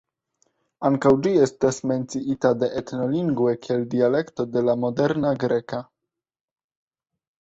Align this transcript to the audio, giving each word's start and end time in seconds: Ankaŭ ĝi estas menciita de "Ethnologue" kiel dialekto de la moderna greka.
Ankaŭ 0.87 1.09
ĝi 1.25 1.33
estas 1.47 1.77
menciita 1.91 2.51
de 2.63 2.69
"Ethnologue" 2.81 3.53
kiel 3.67 3.85
dialekto 3.95 4.47
de 4.57 4.65
la 4.71 4.77
moderna 4.85 5.35
greka. 5.45 5.83